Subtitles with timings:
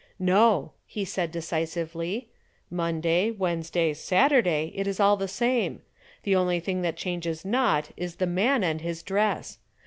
[0.17, 2.29] "No," he said, decisively.
[2.71, 5.83] "Monday, Wednesday, Saturday, it is all the same.
[6.23, 9.59] The only thing that changes not is the man and his dress.